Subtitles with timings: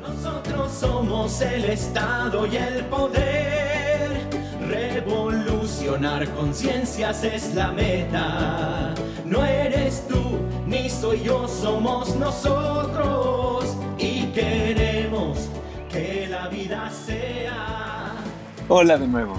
[0.00, 4.30] Nosotros somos el Estado y el poder.
[4.66, 8.94] Revolucionar conciencias es la meta.
[9.26, 13.76] No eres tú ni soy yo, somos nosotros.
[13.98, 15.50] Y queremos
[15.90, 18.14] que la vida sea.
[18.68, 19.34] Hola de nuevo.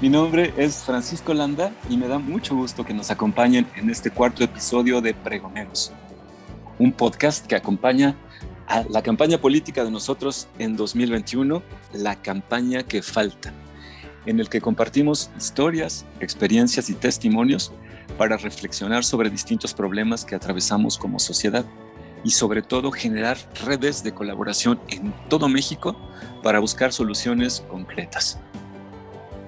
[0.00, 4.10] Mi nombre es Francisco Landa y me da mucho gusto que nos acompañen en este
[4.10, 5.92] cuarto episodio de Pregoneros,
[6.78, 8.16] un podcast que acompaña
[8.66, 11.62] a la campaña política de nosotros en 2021,
[11.94, 13.52] la campaña que falta,
[14.26, 17.72] en el que compartimos historias, experiencias y testimonios
[18.18, 21.64] para reflexionar sobre distintos problemas que atravesamos como sociedad
[22.24, 25.96] y sobre todo generar redes de colaboración en todo México
[26.42, 28.40] para buscar soluciones concretas.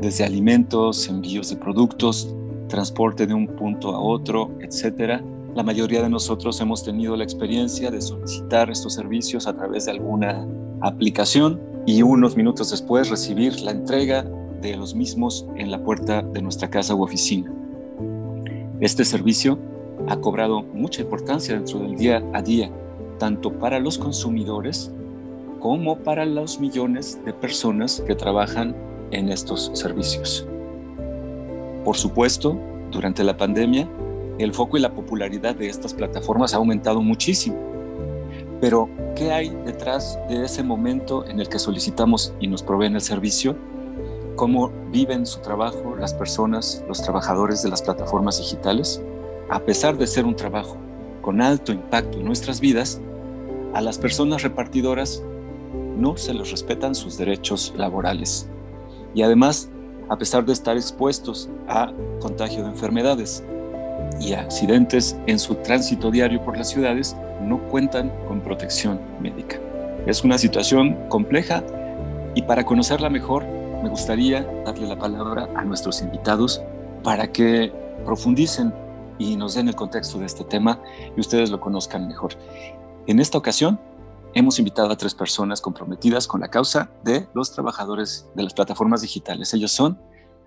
[0.00, 2.34] Desde alimentos, envíos de productos,
[2.68, 5.22] transporte de un punto a otro, etcétera,
[5.54, 9.92] la mayoría de nosotros hemos tenido la experiencia de solicitar estos servicios a través de
[9.92, 10.46] alguna
[10.82, 14.24] aplicación y unos minutos después recibir la entrega
[14.60, 17.50] de los mismos en la puerta de nuestra casa u oficina.
[18.78, 19.58] Este servicio
[20.06, 22.70] ha cobrado mucha importancia dentro del día a día,
[23.18, 24.92] tanto para los consumidores
[25.60, 28.76] como para los millones de personas que trabajan
[29.12, 30.46] en estos servicios.
[31.84, 32.58] Por supuesto,
[32.92, 33.88] durante la pandemia,
[34.38, 37.56] el foco y la popularidad de estas plataformas ha aumentado muchísimo.
[38.60, 43.00] Pero, ¿qué hay detrás de ese momento en el que solicitamos y nos proveen el
[43.00, 43.56] servicio?
[44.36, 49.00] ¿Cómo viven su trabajo las personas, los trabajadores de las plataformas digitales?
[49.48, 50.76] A pesar de ser un trabajo
[51.22, 53.00] con alto impacto en nuestras vidas,
[53.72, 55.22] a las personas repartidoras
[55.96, 58.46] no se les respetan sus derechos laborales.
[59.14, 59.70] Y además,
[60.10, 63.42] a pesar de estar expuestos a contagio de enfermedades,
[64.20, 69.58] y accidentes en su tránsito diario por las ciudades no cuentan con protección médica.
[70.06, 71.64] Es una situación compleja
[72.34, 76.62] y para conocerla mejor me gustaría darle la palabra a nuestros invitados
[77.02, 77.72] para que
[78.04, 78.74] profundicen
[79.18, 80.80] y nos den el contexto de este tema
[81.16, 82.34] y ustedes lo conozcan mejor.
[83.06, 83.80] En esta ocasión
[84.34, 89.02] hemos invitado a tres personas comprometidas con la causa de los trabajadores de las plataformas
[89.02, 89.54] digitales.
[89.54, 89.98] Ellos son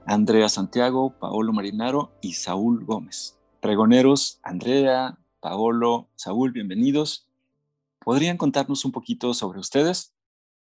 [0.06, 3.38] Andrea Santiago, Paolo Marinaro y Saúl Gómez.
[3.62, 7.28] Pregoneros, Andrea, Paolo, Saúl, bienvenidos.
[8.00, 10.14] ¿Podrían contarnos un poquito sobre ustedes?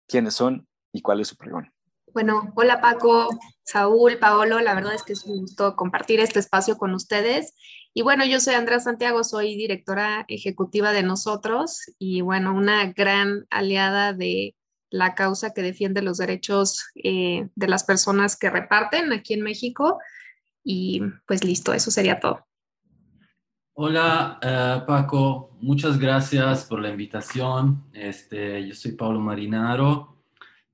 [0.09, 1.76] ¿Quiénes son y cuál es su pregón?
[2.17, 3.29] Bueno, hola Paco,
[3.63, 7.55] Saúl, Paolo, la verdad es que es un gusto compartir este espacio con ustedes.
[7.93, 13.45] Y bueno, yo soy Andrea Santiago, soy directora ejecutiva de nosotros y bueno, una gran
[13.51, 14.57] aliada de
[14.89, 19.99] la causa que defiende los derechos eh, de las personas que reparten aquí en México.
[20.65, 22.47] Y pues listo, eso sería todo.
[23.75, 27.85] Hola uh, Paco, muchas gracias por la invitación.
[27.93, 30.16] Este, yo soy Paulo Marinaro,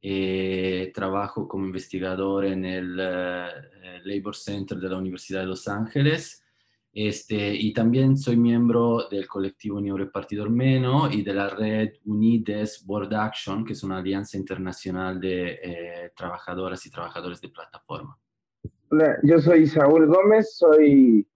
[0.02, 6.42] eh, trabajo como investigador en el uh, Labor Center de la Universidad de Los Ángeles
[6.94, 13.14] este, y también soy miembro del colectivo Neurorepartidor Meno y de la red Unides Board
[13.14, 18.18] Action, que es una alianza internacional de eh, trabajadoras y trabajadores de plataforma.
[18.90, 21.26] Hola, yo soy Saúl Gómez, soy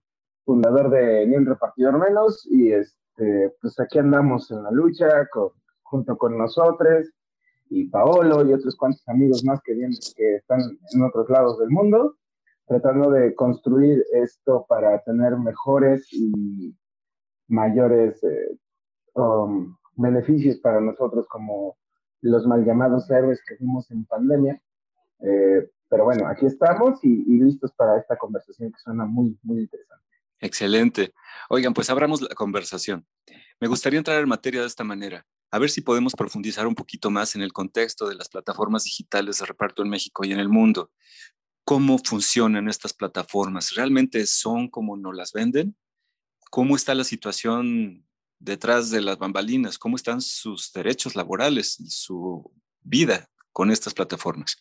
[0.45, 5.53] fundador de Ni un repartidor menos y este, pues aquí andamos en la lucha con,
[5.81, 7.07] junto con nosotros
[7.69, 10.61] y Paolo y otros cuantos amigos más que, vienen, que están
[10.93, 12.17] en otros lados del mundo,
[12.65, 16.75] tratando de construir esto para tener mejores y
[17.47, 18.57] mayores eh,
[19.15, 21.77] um, beneficios para nosotros como
[22.21, 24.61] los mal llamados héroes que fuimos en pandemia.
[25.19, 29.61] Eh, pero bueno, aquí estamos y, y, listos para esta conversación que suena muy, muy
[29.61, 30.03] interesante.
[30.39, 31.13] Excelente.
[31.49, 33.05] Oigan, pues abramos la conversación.
[33.59, 35.25] Me gustaría entrar en materia de esta manera.
[35.49, 39.39] A ver si podemos profundizar un poquito más en el contexto de las plataformas digitales
[39.39, 40.91] de reparto en México y en el mundo.
[41.63, 43.73] ¿Cómo funcionan estas plataformas?
[43.75, 45.77] ¿Realmente son como nos las venden?
[46.49, 48.05] ¿Cómo está la situación
[48.39, 49.77] detrás de las bambalinas?
[49.77, 52.51] ¿Cómo están sus derechos laborales y su
[52.81, 54.57] vida con estas plataformas?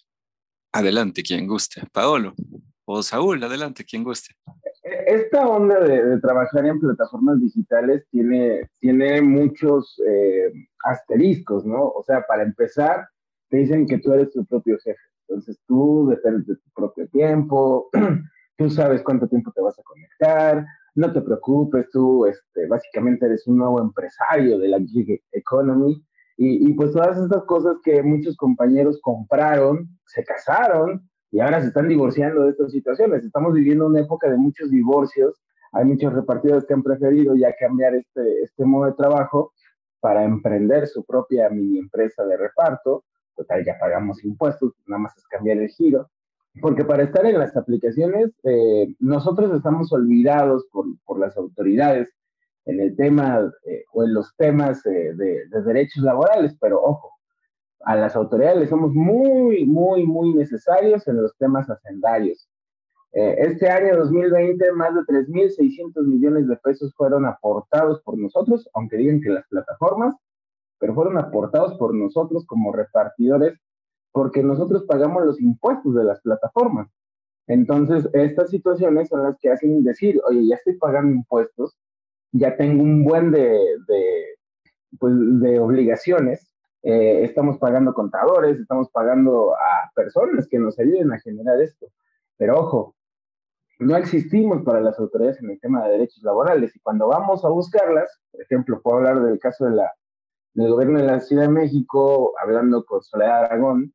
[0.73, 1.83] Adelante, quien guste.
[1.93, 2.35] Paolo
[2.85, 4.37] o Saúl, adelante, quien guste.
[5.07, 10.53] Esta onda de, trabajar en plataformas digitales tiene, tiene muchos eh,
[10.85, 11.89] asteriscos, ¿no?
[11.89, 13.09] O sea, para empezar,
[13.49, 15.01] te dicen que tú eres tu propio jefe.
[15.27, 17.89] Entonces tú dependes de tu propio tiempo,
[18.59, 23.45] tú sabes cuánto tiempo te vas a conectar, no te preocupes, tú este, básicamente eres
[23.49, 26.01] un nuevo empresario de la gig economy.
[26.37, 31.69] Y, y, pues todas estas cosas que muchos compañeros compraron, se casaron y ahora se
[31.69, 33.25] están divorciando de estas situaciones.
[33.25, 35.43] Estamos viviendo una época de muchos divorcios.
[35.73, 39.53] Hay muchos repartidores que han preferido ya cambiar este, este modo de trabajo
[40.01, 43.05] para emprender su propia mini empresa de reparto.
[43.35, 46.09] Total, ya pagamos impuestos, nada más es cambiar el giro.
[46.61, 52.17] Porque para estar en las aplicaciones, eh, nosotros estamos olvidados por, por, las autoridades
[52.65, 57.13] en el tema eh, o en los temas eh, de, derechos laborales, pero ojo,
[57.85, 62.49] a las autoridades somos muy, muy, muy necesarios en los temas hacendarios.
[63.13, 69.21] este año 2020, más de 3.600 millones de pesos fueron aportados por nosotros, aunque digan
[69.21, 70.15] que las plataformas,
[70.79, 73.59] pero fueron aportados por nosotros como repartidores
[74.17, 76.89] porque nosotros pagamos los impuestos de las plataformas.
[77.47, 81.77] Entonces, estas situaciones son las que hacen decir, oye, ya estoy pagando impuestos,
[82.33, 84.25] ya tengo un buen de, de,
[84.99, 86.51] pues, de obligaciones,
[86.89, 91.89] eh, estamos pagando contadores, estamos pagando a personas que nos ayuden a generar esto.
[92.37, 92.95] Pero ojo,
[93.81, 97.49] no existimos para las autoridades en el tema de derechos laborales y cuando vamos a
[97.49, 102.85] buscarlas, por ejemplo, puedo hablar del caso del gobierno de la Ciudad de México, hablando
[102.85, 103.93] con Soledad Aragón,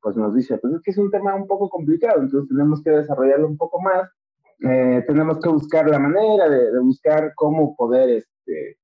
[0.00, 2.90] pues nos dice, pues es que es un tema un poco complicado, entonces tenemos que
[2.90, 4.08] desarrollarlo un poco más,
[4.60, 8.78] eh, tenemos que buscar la manera de, buscar cómo poder este,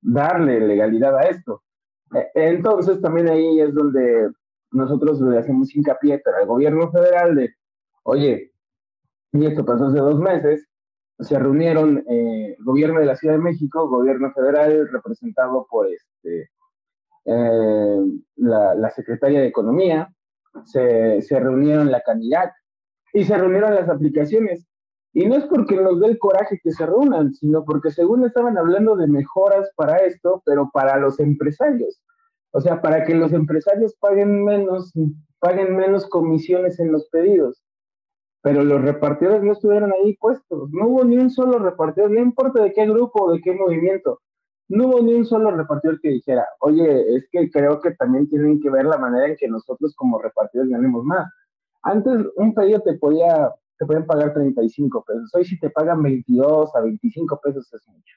[0.00, 1.62] darle legalidad a esto.
[2.14, 4.30] Eh, entonces también ahí es donde
[4.72, 7.54] nosotros le hacemos hincapié al gobierno federal de,
[8.04, 8.52] oye,
[9.32, 10.66] y esto pasó hace dos meses,
[11.18, 16.50] se reunieron eh, el gobierno de la Ciudad de México, gobierno federal representado por este,
[18.36, 20.12] la, la secretaria de Economía,
[20.64, 22.54] se, se reunieron la candidato
[23.12, 24.66] y se reunieron las aplicaciones.
[25.12, 28.56] Y no es porque nos dé el coraje que se reúnan, sino porque según estaban
[28.56, 32.00] hablando de mejoras para esto, pero para los empresarios.
[32.52, 34.92] O sea, para que los empresarios paguen menos,
[35.40, 37.62] paguen menos comisiones en los pedidos.
[38.42, 40.70] Pero los repartidores no estuvieron ahí puestos.
[40.70, 44.20] No hubo ni un solo repartidor, no importa de qué grupo o de qué movimiento
[44.70, 48.60] no hubo ni un solo repartidor que dijera, oye, es que creo que también tienen
[48.60, 51.28] que ver la manera en que nosotros como repartidores ganemos más.
[51.82, 56.76] Antes un pedido te podía, te pueden pagar 35 pesos, hoy si te pagan 22
[56.76, 58.14] a 25 pesos es mucho.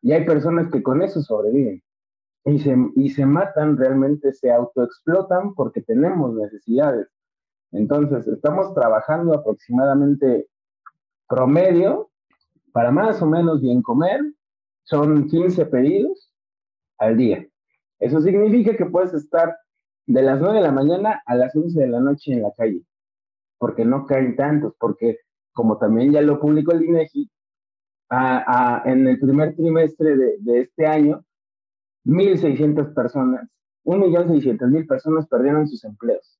[0.00, 1.82] Y hay personas que con eso sobreviven
[2.46, 7.08] y se, y se matan realmente, se autoexplotan porque tenemos necesidades.
[7.72, 10.48] Entonces, estamos trabajando aproximadamente
[11.28, 12.08] promedio
[12.72, 14.22] para más o menos bien comer,
[14.84, 16.32] son 15 pedidos
[16.96, 17.46] al día.
[17.98, 19.54] Eso significa que puedes estar
[20.06, 22.80] de las 9 de la mañana a las 11 de la noche en la calle,
[23.58, 25.18] porque no caen tantos, porque
[25.52, 27.30] como también ya lo publicó el INEGI,
[28.08, 31.24] a, a, en el primer trimestre de, de este año,
[32.04, 33.48] 1.600 personas,
[33.84, 36.38] 1.600.000 personas perdieron sus empleos.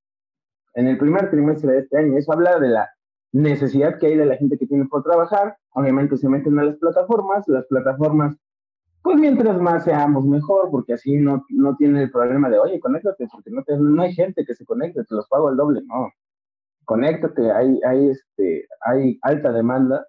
[0.75, 2.89] En el primer trimestre de este año, eso habla de la
[3.33, 6.77] necesidad que hay de la gente que tiene por trabajar, obviamente se meten a las
[6.77, 8.37] plataformas, las plataformas,
[9.03, 13.29] pues mientras más seamos mejor, porque así no, no tiene el problema de, oye, conéctate,
[13.31, 16.11] porque no, no hay gente que se conecte, te los pago al doble, no.
[16.87, 20.07] Conéctate, hay, hay, este, hay alta demanda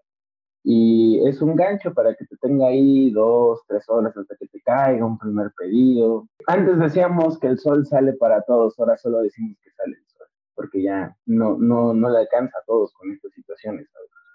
[0.64, 4.62] y es un gancho para que te tenga ahí dos, tres horas hasta que te
[4.62, 6.30] caiga un primer pedido.
[6.46, 9.98] Antes decíamos que el sol sale para todos, ahora solo decimos que sale
[10.58, 13.88] porque ya no, no, no le alcanza a todos con estas situaciones.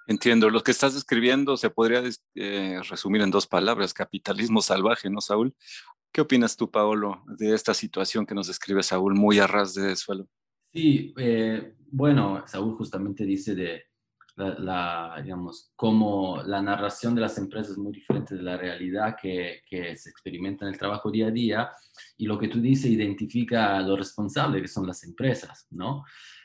[0.06, 2.02] Entiendo, lo que estás describiendo se podría
[2.36, 5.54] eh, resumir en dos palabras, capitalismo salvaje, ¿no, Saúl?
[6.12, 9.96] ¿Qué opinas tú, Paolo, de esta situación que nos describe Saúl muy a ras de
[9.96, 10.28] suelo?
[10.72, 13.84] Sí, eh, bueno, Saúl justamente dice de
[14.36, 19.60] la, digamos, como la narración de las empresas es muy diferente de la realidad que,
[19.68, 21.70] que, se experimenta en el trabajo día a día
[22.16, 26.04] y lo que tú dices identifica a lo responsable que son las empresas, ¿no?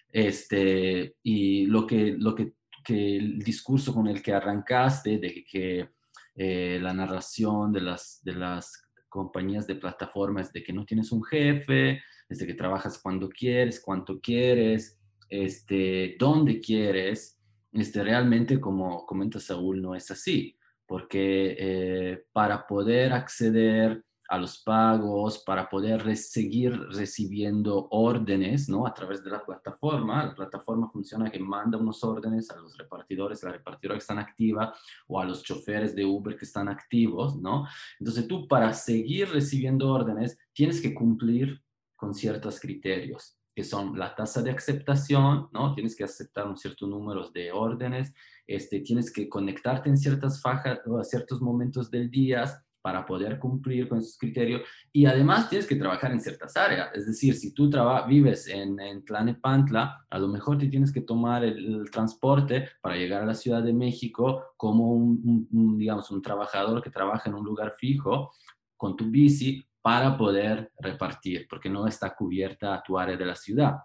[0.09, 5.89] Este, y lo que, lo que, que el discurso con el que arrancaste de que
[6.35, 11.23] eh, la narración de las, de las compañías de plataformas de que no tienes un
[11.23, 17.39] jefe, es de que trabajas cuando quieres, cuánto quieres, este, dónde quieres,
[17.71, 24.59] este, realmente, como comenta Saúl, no es así, porque eh, para poder acceder a los
[24.59, 28.85] pagos, para poder seguir recibiendo órdenes ¿no?
[28.85, 30.25] a través de la plataforma.
[30.25, 34.73] La plataforma funciona que manda unos órdenes a los repartidores, la repartidora que están activa
[35.07, 37.37] o a los choferes de Uber que están activos.
[37.37, 37.65] ¿no?
[37.99, 41.61] Entonces tú para seguir recibiendo órdenes tienes que cumplir
[41.97, 45.73] con ciertos criterios que son la tasa de aceptación, ¿no?
[45.73, 48.13] Tienes que aceptar un cierto número de órdenes,
[48.45, 52.45] este, tienes que conectarte en ciertas fajas o a ciertos momentos del día
[52.83, 54.61] para poder cumplir con esos criterios
[54.93, 56.91] y además tienes que trabajar en ciertas áreas.
[56.93, 57.67] Es decir, si tú
[58.07, 63.23] vives en, en Tlanepantla, a lo mejor te tienes que tomar el, transporte para llegar
[63.23, 67.43] a la Ciudad de México como un, un, digamos, un trabajador que trabaja en un
[67.43, 68.31] lugar fijo
[68.77, 73.75] con tu bici para poder repartir, porque no está cubierta tu área de la ciudad.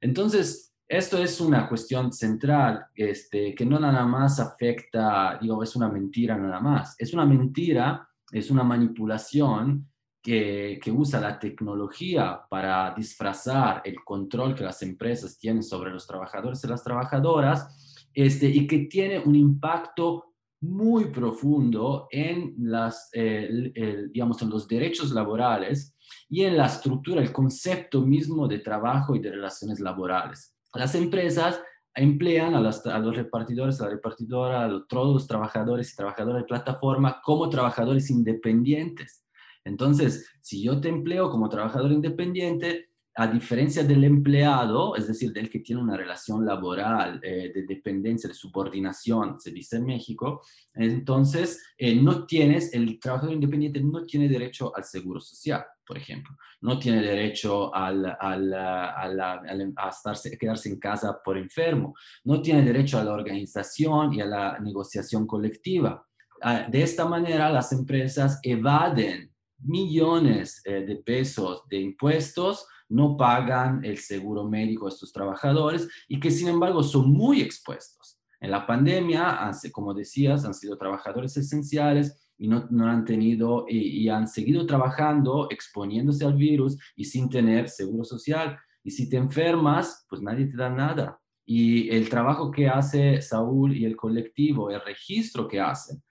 [0.00, 5.88] Entonces, esto es una cuestión central este, que no nada más afecta, digo, es una
[5.88, 9.86] mentira nada más, es una mentira, es una manipulación
[10.20, 16.04] que, que, usa la tecnología para disfrazar el control que las empresas tienen sobre los
[16.04, 20.27] trabajadores y las trabajadoras este, y que tiene un impacto
[20.60, 25.94] muy profundo en, las, eh, digamos, en los derechos laborales
[26.28, 30.56] y en la estructura, el concepto mismo de trabajo y de relaciones laborales.
[30.74, 31.60] Las empresas
[31.94, 36.48] emplean a, a los repartidores, a la repartidora, a todos los trabajadores y trabajadoras de
[36.48, 39.24] plataforma como trabajadores independientes.
[39.64, 42.87] Entonces, si yo te empleo como trabajador independiente,
[43.20, 48.28] a diferencia del empleado, es decir, del que tiene una relación laboral eh, de dependencia,
[48.28, 50.40] de subordinación, se dice en México,
[50.72, 56.36] entonces eh, no tienes, el trabajador independiente no tiene derecho al seguro social, por ejemplo,
[56.60, 62.62] no tiene derecho al, al, a, estarse, a quedarse en casa por enfermo, no tiene
[62.62, 66.06] derecho a la organización y a la negociación colectiva.
[66.40, 73.84] Ah, de esta manera, las empresas evaden millones eh, de pesos de impuestos no pagan
[73.84, 78.18] el seguro médico a estos trabajadores y que sin embargo son muy expuestos.
[78.40, 84.28] En la pandemia, como decías, han sido trabajadores esenciales y no, han tenido y, han
[84.28, 88.56] seguido trabajando exponiéndose al virus y sin tener seguro social.
[88.84, 91.20] Y si te enfermas, pues nadie te da nada.
[91.44, 96.02] Y el trabajo que hace Saúl y el colectivo, el registro que hacen,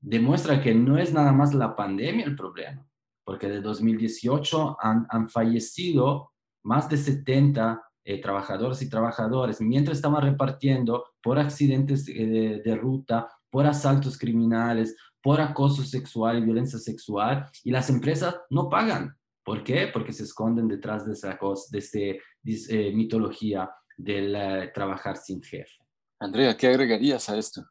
[0.00, 2.86] demuestra que no es nada más la pandemia el problema,
[3.24, 6.32] porque de 2018 han, han fallecido
[6.64, 13.28] más de 70 eh, trabajadores y trabajadoras mientras estaban repartiendo por accidentes de, de, ruta,
[13.50, 19.16] por asaltos criminales, por acoso sexual y violencia sexual, y las empresas no pagan.
[19.44, 19.88] ¿Por qué?
[19.92, 25.42] Porque se esconden detrás de esa cosa, de esta eh, mitología del eh, trabajar sin
[25.42, 25.84] jefe.
[26.20, 27.62] Andrea, ¿qué agregarías a esto?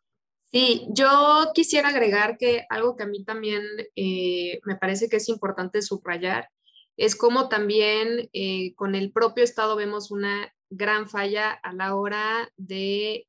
[0.52, 3.64] Sí, yo quisiera agregar que algo que a mí también
[3.96, 6.50] eh, me parece que es importante subrayar
[6.98, 12.52] es como también eh, con el propio Estado vemos una gran falla a la hora
[12.58, 13.28] de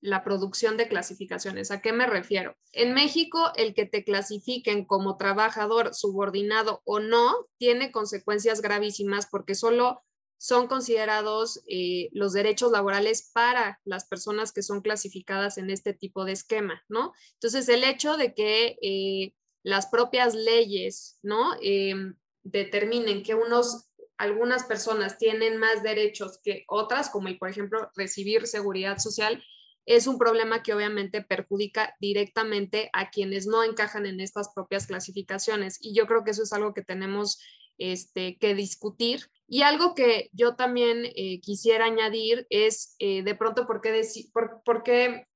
[0.00, 1.70] la producción de clasificaciones.
[1.70, 2.56] ¿A qué me refiero?
[2.72, 9.54] En México, el que te clasifiquen como trabajador subordinado o no tiene consecuencias gravísimas porque
[9.54, 10.02] solo
[10.40, 16.24] son considerados eh, los derechos laborales para las personas que son clasificadas en este tipo
[16.24, 17.12] de esquema, ¿no?
[17.34, 21.52] Entonces, el hecho de que eh, las propias leyes, ¿no?
[21.60, 27.90] Em, determinen que unos, algunas personas tienen más derechos que otras, como el, por ejemplo,
[27.94, 29.44] recibir seguridad social,
[29.84, 35.76] es un problema que obviamente perjudica directamente a quienes no encajan en estas propias clasificaciones.
[35.82, 37.40] Y yo creo que eso es algo que tenemos
[37.80, 39.26] este, que discutir.
[39.48, 44.00] Y algo que yo también eh, quisiera añadir es eh, de pronto por qué,
[44.32, 45.26] por, por, qué,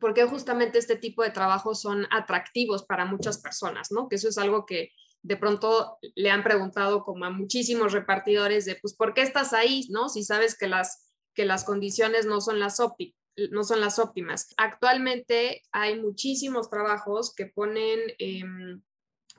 [0.00, 4.08] por qué justamente este tipo de trabajos son atractivos para muchas personas, ¿no?
[4.08, 4.90] Que eso es algo que
[5.22, 9.86] de pronto le han preguntado como a muchísimos repartidores de, pues, ¿por qué estás ahí,
[9.90, 10.08] no?
[10.08, 14.52] Si sabes que las, que las condiciones no son las óptimas no son las óptimas.
[14.56, 18.82] Actualmente hay muchísimos trabajos que ponen em,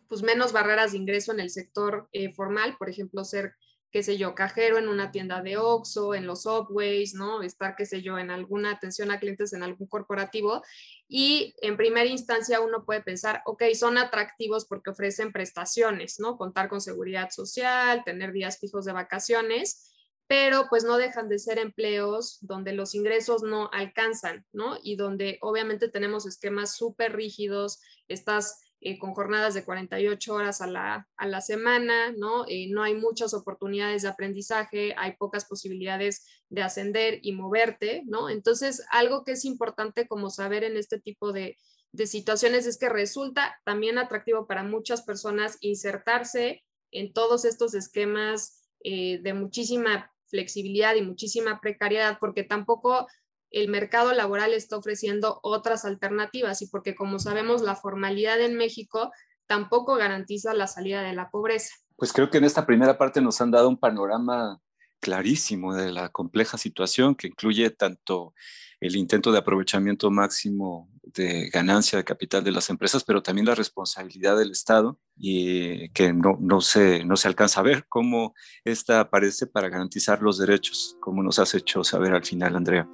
[0.07, 3.55] pues menos barreras de ingreso en el sector eh, formal, por ejemplo, ser
[3.93, 7.43] qué sé yo, cajero en una tienda de Oxxo, en los subways, ¿no?
[7.43, 10.63] Estar, qué sé yo, en alguna atención a clientes en algún corporativo.
[11.07, 16.37] Y en primera instancia uno puede pensar, ok, son atractivos porque ofrecen prestaciones, ¿no?
[16.37, 19.93] Contar con seguridad social, tener días fijos de vacaciones,
[20.25, 24.79] pero pues no dejan de ser empleos donde los ingresos no alcanzan, ¿no?
[24.81, 30.67] Y donde obviamente tenemos esquemas súper rígidos, estas eh, con jornadas de 48 horas a
[30.67, 32.43] la, a la semana, ¿no?
[32.49, 38.29] Eh, no hay muchas oportunidades de aprendizaje, hay pocas posibilidades de ascender y moverte, ¿no?
[38.29, 41.57] Entonces, algo que es importante como saber en este tipo de,
[41.93, 46.61] de situaciones es que resulta también atractivo para muchas personas insertarse
[46.91, 53.07] en todos estos esquemas eh, de muchísima flexibilidad y muchísima precariedad, porque tampoco
[53.53, 59.11] el mercado laboral está ofreciendo otras alternativas y porque como sabemos la formalidad en México
[59.45, 61.75] tampoco garantiza la salida de la pobreza.
[61.95, 64.59] Pues creo que en esta primera parte nos han dado un panorama
[64.99, 68.33] clarísimo de la compleja situación que incluye tanto
[68.79, 73.55] el intento de aprovechamiento máximo de ganancia de capital de las empresas, pero también la
[73.55, 78.33] responsabilidad del Estado y que no, se, se alcanza a ver cómo
[78.63, 82.89] esta aparece para garantizar los derechos, como nos has hecho saber al final, Andrea.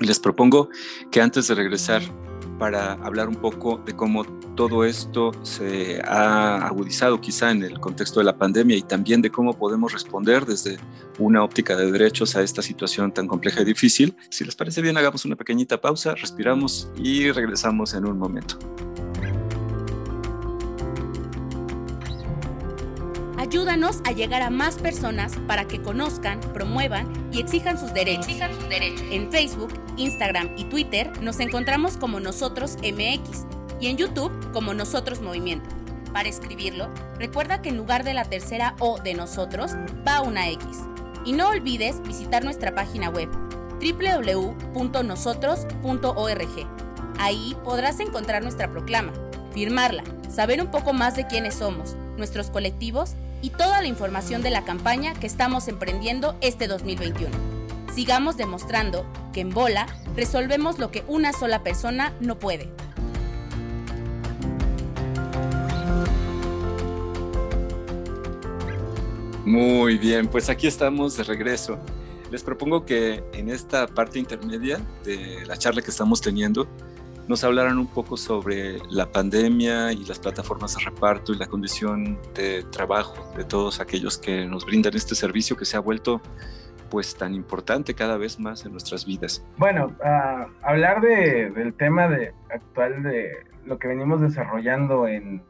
[0.00, 0.68] Les propongo
[1.10, 2.02] que antes de regresar
[2.58, 4.24] para hablar un poco de cómo
[4.56, 9.30] todo esto se ha agudizado quizá en el contexto de la pandemia y también de
[9.30, 10.78] cómo podemos responder desde
[11.18, 14.16] una óptica de derechos a esta situación tan compleja y difícil.
[14.30, 18.58] Si les parece bien, hagamos una pequeñita pausa, respiramos y regresamos en un momento.
[23.38, 28.26] Ayúdanos a llegar a más personas para que conozcan, promuevan y exijan sus derechos.
[29.12, 33.46] En Facebook, Instagram y Twitter nos encontramos como Nosotros MX
[33.80, 35.70] y en YouTube como Nosotros Movimiento.
[36.12, 39.76] Para escribirlo, recuerda que en lugar de la tercera O de nosotros
[40.06, 40.80] va una X.
[41.24, 43.28] Y no olvides visitar nuestra página web
[43.80, 46.68] www.nosotros.org.
[47.20, 49.12] Ahí podrás encontrar nuestra proclama,
[49.52, 54.50] firmarla, saber un poco más de quiénes somos, nuestros colectivos y toda la información de
[54.50, 57.30] la campaña que estamos emprendiendo este 2021.
[57.94, 62.70] Sigamos demostrando que en Bola resolvemos lo que una sola persona no puede.
[69.44, 71.78] Muy bien, pues aquí estamos de regreso.
[72.30, 76.68] Les propongo que en esta parte intermedia de la charla que estamos teniendo,
[77.28, 82.18] nos hablaran un poco sobre la pandemia y las plataformas de reparto y la condición
[82.34, 86.22] de trabajo de todos aquellos que nos brindan este servicio que se ha vuelto
[86.90, 89.44] pues tan importante cada vez más en nuestras vidas.
[89.58, 89.94] Bueno,
[90.62, 93.30] hablar del tema de, actual de
[93.66, 95.42] lo que venimos desarrollando en,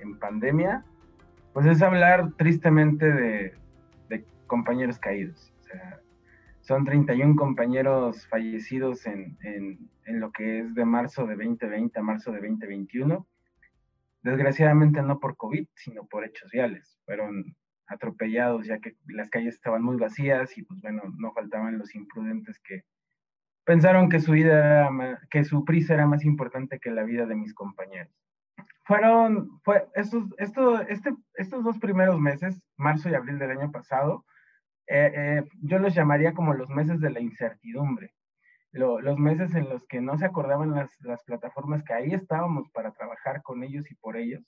[0.00, 0.84] en pandemia,
[1.54, 3.54] pues es hablar tristemente de,
[4.10, 5.50] de compañeros caídos.
[6.62, 12.02] Son 31 compañeros fallecidos en, en, en, lo que es de marzo de 2020 a
[12.02, 13.26] marzo de 2021.
[14.22, 16.98] Desgraciadamente no por COVID, sino por hechos viales.
[17.04, 17.56] Fueron
[17.88, 22.58] atropellados ya que las calles estaban muy vacías y pues bueno, no faltaban los imprudentes
[22.60, 22.84] que
[23.64, 24.88] pensaron que su vida
[25.30, 28.12] que su prisa era más importante que la vida de mis compañeros.
[28.84, 34.24] Fueron, fue, estos, esto, este, estos dos primeros meses, marzo y abril del año pasado,
[34.94, 38.12] eh, eh, yo los llamaría como los meses de la incertidumbre,
[38.72, 42.92] los meses en los que no se acordaban las, las, plataformas que ahí estábamos para
[42.92, 44.42] trabajar con ellos y por ellos.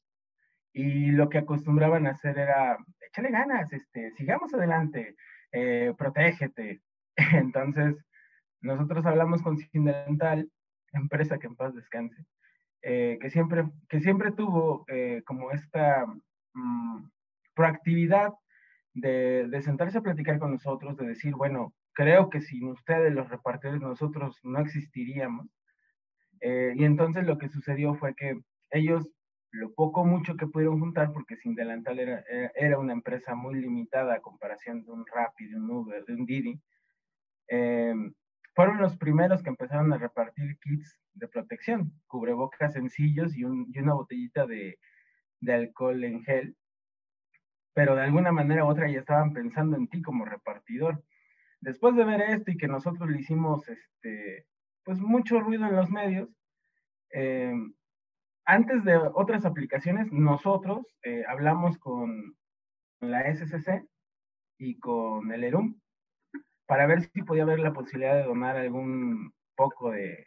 [0.74, 2.76] Y lo que acostumbraban a hacer era,
[3.08, 5.16] échale ganas, este, sigamos adelante,
[5.52, 6.82] eh, protégete.
[7.16, 7.96] Entonces,
[8.60, 10.50] nosotros hablamos con Sindental,
[10.92, 12.22] empresa que en paz descanse,
[12.82, 14.84] que, siempre, que siempre tuvo
[15.24, 16.04] como esta
[16.52, 17.08] mm,
[17.54, 18.34] proactividad
[18.94, 23.80] de, sentarse a platicar con nosotros, de decir, bueno, creo que sin ustedes, los repartidores,
[23.80, 25.46] nosotros no existiríamos.
[26.40, 29.10] Eh, y entonces lo que sucedió fue que ellos,
[29.50, 34.14] lo poco mucho que pudieron juntar, porque Sin Delantal era, era una empresa muy limitada
[34.14, 36.60] a comparación de un Rappi, de un Uber, de un Didi,
[37.48, 37.94] eh,
[38.54, 43.94] fueron los primeros que empezaron a repartir kits de protección, cubrebocas sencillos y, y una
[43.94, 44.78] botellita de,
[45.40, 46.56] de alcohol en gel
[47.74, 51.02] pero de alguna manera u otra ya estaban pensando en ti como repartidor.
[51.60, 54.46] Después de ver esto y que nosotros le hicimos este,
[54.84, 56.28] pues mucho ruido en los medios,
[57.10, 57.54] eh,
[58.46, 62.36] antes de otras aplicaciones, nosotros eh, hablamos con
[63.00, 63.84] la SCC
[64.58, 65.80] y con el ERUM
[66.66, 70.26] para ver si podía haber la posibilidad de donar algún poco de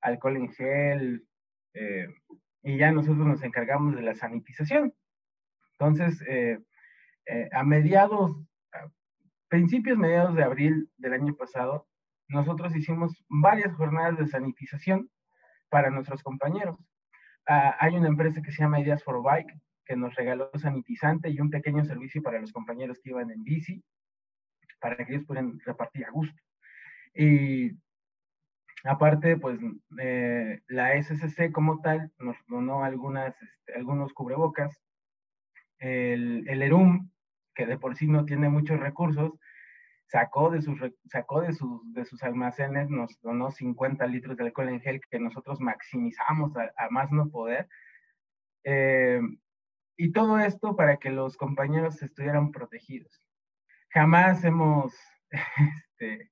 [0.00, 1.26] alcohol en gel
[1.74, 2.06] eh,
[2.62, 4.94] y ya nosotros nos encargamos de la sanitización.
[5.72, 6.58] Entonces, eh,
[7.52, 8.36] a mediados,
[9.48, 11.86] principios, mediados de abril del año pasado,
[12.28, 15.10] nosotros hicimos varias jornadas de sanitización
[15.70, 16.78] para nuestros compañeros.
[17.46, 19.52] Ah, hay una empresa que se llama Ideas for Bike
[19.86, 23.82] que nos regaló sanitizante y un pequeño servicio para los compañeros que iban en bici,
[24.80, 26.38] para que ellos pudieran repartir a gusto.
[27.14, 27.72] Y
[28.84, 29.58] aparte, pues
[29.98, 34.78] eh, la SSC como tal nos donó algunas, este, algunos cubrebocas.
[35.78, 37.10] El, el ERUM,
[37.58, 39.32] que de por sí no tiene muchos recursos,
[40.06, 44.68] sacó de sus, sacó de sus, de sus almacenes, nos donó 50 litros de alcohol
[44.68, 47.68] en gel que nosotros maximizamos a, más no poder.
[48.62, 49.20] Eh,
[49.96, 53.20] y todo esto para que los compañeros estuvieran protegidos.
[53.90, 54.94] Jamás hemos
[55.98, 56.30] este,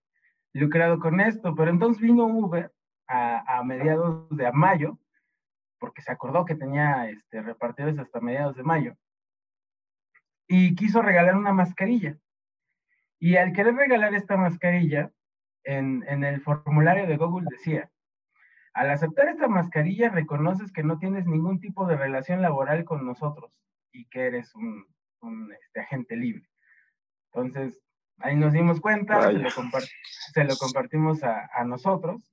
[0.53, 2.73] lucrado con esto, pero entonces vino Uber
[3.09, 5.01] a, a, mediados de mayo,
[5.81, 8.97] porque se acordó que tenía este, repartidores hasta mediados de mayo,
[10.47, 12.19] y quiso regalar una mascarilla.
[13.19, 15.11] Y al querer regalar esta mascarilla,
[15.65, 17.91] en, en, el formulario de Google decía,
[18.73, 23.51] al aceptar esta mascarilla reconoces que no tienes ningún tipo de relación laboral con nosotros
[23.91, 24.87] y que eres un,
[25.23, 26.49] un este, agente libre.
[27.33, 27.83] Entonces,
[28.19, 32.33] ahí nos dimos cuenta, se lo, se lo, compartimos a, a, nosotros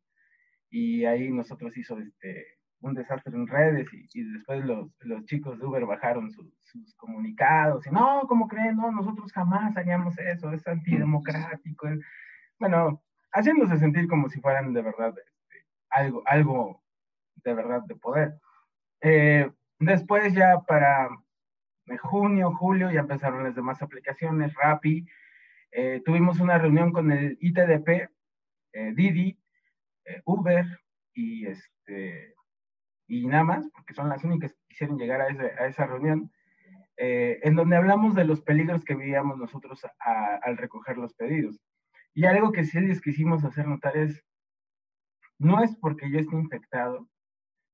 [0.70, 2.46] y ahí nosotros hizo este,
[2.84, 7.92] un desastre en redes y, después los, los, chicos de Uber bajaron sus comunicados y
[7.92, 8.76] no, ¿cómo creen?
[8.76, 11.88] No, nosotros jamás haríamos eso, es antidemocrático.
[12.60, 16.84] bueno, haciéndose sentir como si fueran de verdad este, algo, algo
[17.44, 18.34] de verdad de poder.
[19.02, 21.10] Eh, después ya para
[22.02, 25.06] junio, julio ya empezaron las demás aplicaciones, Rappi,
[25.72, 28.10] eh, tuvimos una reunión con el ITDP,
[28.74, 29.40] eh, Didi,
[30.26, 30.66] Uber
[31.14, 32.36] y este
[33.22, 36.32] y nada más, porque son las únicas que quisieron llegar a, a esa reunión,
[36.98, 41.60] eh, en donde hablamos de los peligros que vivíamos nosotros al recoger los pedidos.
[42.16, 44.24] Y algo que sí les quisimos hacer notar es,
[45.38, 47.08] no es porque yo esté infectado,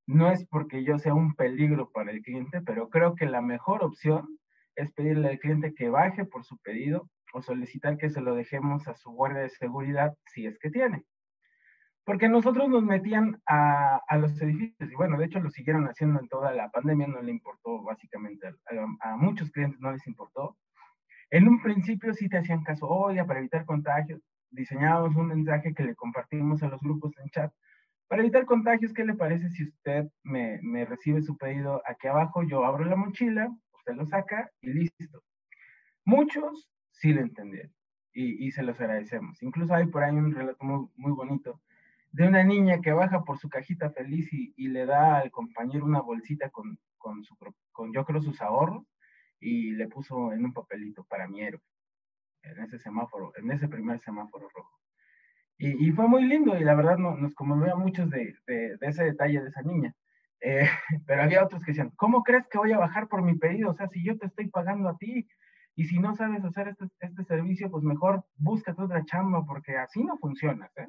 [0.07, 3.83] no es porque yo sea un peligro para el cliente, pero creo que la mejor
[3.83, 4.39] opción
[4.75, 8.87] es pedirle al cliente que baje por su pedido o solicitar que se lo dejemos
[8.87, 11.05] a su guardia de seguridad si es que tiene
[12.05, 16.19] porque nosotros nos metían a, a, los edificios y bueno, de hecho lo siguieron haciendo
[16.19, 18.47] en toda la pandemia, no le importó básicamente,
[19.01, 20.57] a, muchos clientes no les importó.
[21.29, 25.83] En un principio sí te hacían caso, oiga, para evitar contagios, diseñábamos un mensaje que
[25.83, 27.53] le compartimos a los grupos en chat.
[28.07, 32.41] Para evitar contagios, ¿qué le parece si usted me, me recibe su pedido aquí abajo?
[32.41, 35.21] Yo abro la mochila, usted lo saca y listo.
[36.05, 37.71] Muchos sí lo entendieron
[38.13, 39.43] y, y se los agradecemos.
[39.43, 41.61] Incluso hay por ahí un relato muy, muy bonito
[42.11, 46.01] de una niña que baja por su cajita feliz y, le da al compañero una
[46.01, 47.35] bolsita con, con, su,
[47.93, 48.83] yo creo, sus ahorros
[49.39, 51.61] y le puso en un papelito para mi héroe,
[52.43, 54.79] en ese semáforo, en ese primer semáforo rojo.
[55.61, 59.03] Y, fue muy lindo y la verdad no, nos conmovió a muchos de, de, ese
[59.03, 59.93] detalle de esa niña.
[60.39, 60.69] Eh,
[61.05, 63.71] pero había otros que decían, ¿cómo crees que voy a bajar por mi pedido?
[63.71, 65.27] O sea, si yo te estoy pagando a ti
[65.75, 70.01] y si no sabes hacer este, este servicio, pues mejor búscate otra chamba porque así
[70.01, 70.71] no funciona.
[70.77, 70.87] ¿eh?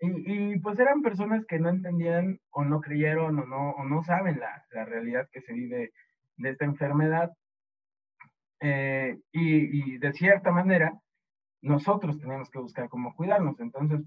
[0.00, 4.02] Y, y, pues eran personas que no entendían o no creyeron o no, o no
[4.04, 5.92] saben la, la realidad que se vive
[6.36, 7.32] de esta enfermedad.
[8.60, 10.92] Eh, y, y, de cierta manera,
[11.62, 13.58] nosotros teníamos que buscar cómo cuidarnos.
[13.60, 14.00] Entonces,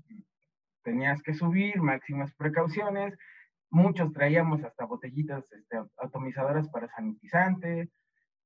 [0.83, 3.17] tenías que subir máximas precauciones.
[3.69, 7.89] Muchos traíamos hasta botellitas este, atomizadoras para sanitizante.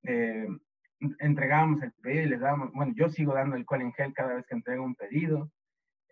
[0.04, 0.48] Eh,
[1.20, 4.46] entregábamos el pedido y les dábamos, bueno, yo sigo dando alcohol en gel cada vez
[4.46, 5.52] que entrego un pedido.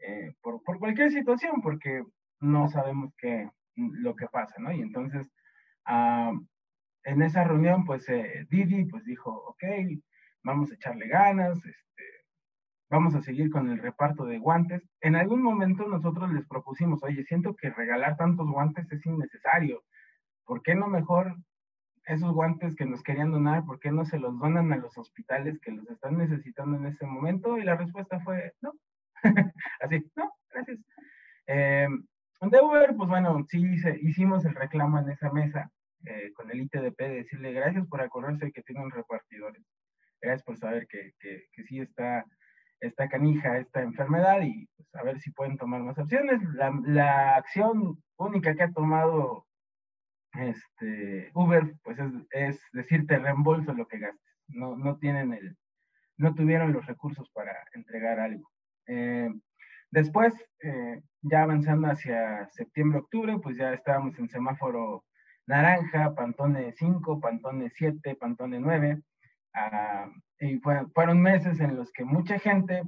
[0.05, 2.03] Eh, por, cualquier situación, porque
[2.41, 4.71] no sabemos qué, lo que pasa, ¿no?
[4.73, 5.31] Y entonces,
[5.87, 6.37] uh,
[7.05, 9.63] en esa reunión, pues eh, Didi pues dijo, ok,
[10.43, 12.03] vamos a echarle ganas, este,
[12.89, 14.83] vamos a seguir con el reparto de guantes.
[14.99, 19.83] En algún momento nosotros les propusimos, oye, siento que regalar tantos guantes es innecesario.
[20.45, 21.37] ¿Por qué no mejor
[22.05, 25.59] esos guantes que nos querían donar, por qué no se los donan a los hospitales
[25.61, 27.57] que los están necesitando en ese momento?
[27.57, 28.73] Y la respuesta fue, no,
[29.81, 30.79] Así, no, gracias.
[31.47, 31.87] Eh,
[32.41, 33.63] de Uber, pues bueno, sí
[34.01, 35.71] hicimos el reclamo en esa mesa
[36.05, 39.63] eh, con el ITDP de decirle gracias por acordarse que tienen repartidores.
[40.21, 42.25] Gracias por saber que, que, que sí está
[42.81, 46.41] esta canija, esta enfermedad y pues, a ver si pueden tomar más opciones.
[46.53, 49.45] La, la acción única que ha tomado
[50.33, 54.21] este, Uber, pues es, es, decirte reembolso lo que gastes.
[54.47, 55.57] No, no tienen el,
[56.17, 58.49] no tuvieron los recursos para entregar algo.
[58.87, 59.29] Eh,
[59.91, 65.05] después, eh, ya avanzando hacia septiembre-octubre, pues ya estábamos en semáforo
[65.47, 69.01] naranja, Pantone 5, Pantone 7, Pantone 9.
[69.55, 72.83] Ah, y fueron meses en los que mucha gente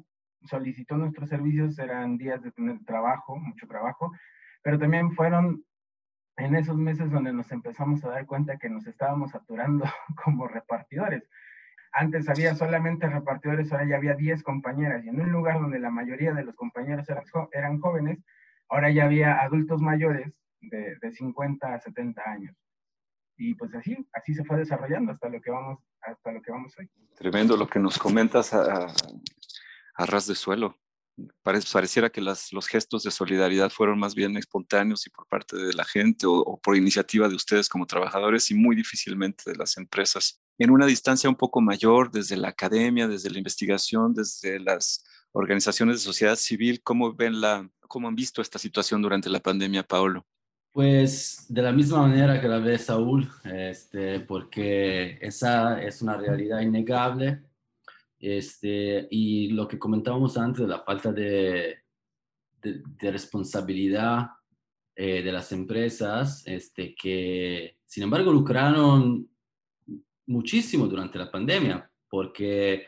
[0.45, 4.11] solicitó nuestros servicios, eran días de tener trabajo, mucho trabajo,
[4.63, 5.63] pero también fueron
[6.37, 9.85] en esos meses donde nos empezamos a dar cuenta que nos estábamos saturando
[10.23, 11.23] como repartidores.
[11.97, 15.89] Antes había solamente repartidores, ahora ya había 10 compañeras y en un lugar donde la
[15.89, 18.19] mayoría de los compañeros eran, eran jóvenes,
[18.67, 22.55] ahora ya había adultos mayores de, de 50 a 70 años.
[23.37, 26.73] Y pues así, así se fue desarrollando hasta lo que vamos, hasta lo que vamos
[26.77, 26.89] hoy.
[27.15, 28.87] Tremendo lo que nos comentas a,
[29.95, 30.77] a ras de suelo.
[31.41, 35.73] pareciera que las, los gestos de solidaridad fueron más bien espontáneos y por parte de
[35.73, 40.41] la gente o, por iniciativa de ustedes como trabajadores y muy difícilmente de las empresas.
[40.57, 45.97] En una distancia un poco mayor, desde la academia, desde la investigación, desde las organizaciones
[45.97, 50.25] de sociedad civil, ¿cómo, ven la, cómo han visto esta situación durante la pandemia, Paolo?
[50.71, 56.61] Pues de la misma manera que la ve Saúl, este, porque esa es una realidad
[56.61, 57.43] innegable
[58.19, 61.77] este, y lo que comentábamos antes de la falta de,
[62.61, 64.29] de, responsabilidad
[64.95, 69.29] eh, de las empresas, este, que sin embargo lucraron
[70.27, 72.87] muchísimo durante la pandemia, porque